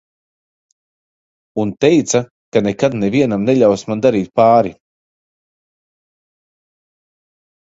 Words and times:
Un 1.63 1.73
teica, 1.85 2.21
ka 2.57 2.63
nekad 2.69 2.97
nevienam 3.03 3.45
neļaus 3.51 3.85
man 3.91 4.01
darīt 4.07 4.33
pāri. 4.41 4.73